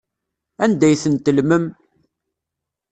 Anda 0.63 0.85
ay 0.87 0.99
tent-tellmem? 1.03 1.65